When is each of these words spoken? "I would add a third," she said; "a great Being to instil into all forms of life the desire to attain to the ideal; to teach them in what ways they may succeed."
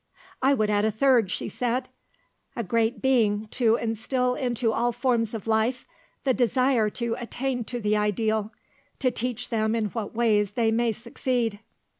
"I 0.41 0.55
would 0.55 0.71
add 0.71 0.83
a 0.83 0.89
third," 0.89 1.29
she 1.29 1.47
said; 1.47 1.87
"a 2.55 2.63
great 2.63 3.03
Being 3.03 3.47
to 3.49 3.75
instil 3.77 4.33
into 4.33 4.71
all 4.73 4.91
forms 4.91 5.35
of 5.35 5.45
life 5.45 5.85
the 6.23 6.33
desire 6.33 6.89
to 6.89 7.13
attain 7.19 7.63
to 7.65 7.79
the 7.79 7.95
ideal; 7.95 8.51
to 8.97 9.11
teach 9.11 9.49
them 9.49 9.75
in 9.75 9.89
what 9.89 10.15
ways 10.15 10.53
they 10.53 10.71
may 10.71 10.91
succeed." 10.91 11.59